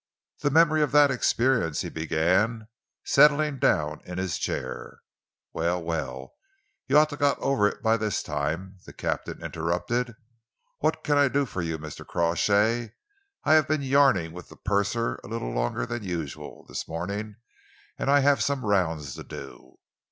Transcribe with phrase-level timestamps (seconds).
[0.39, 2.67] "The memory of that experience," he began,
[3.05, 5.01] settling down in his chair,
[5.53, 6.33] "Well, well,
[6.87, 10.15] you ought to have got over that by this time," the captain interrupted.
[10.79, 12.03] "What can I do for you, Mr.
[12.03, 12.93] Crawshay?
[13.43, 17.35] I have been yarning with the purser a little longer than usual, this morning,
[17.95, 19.75] and I have some rounds to do."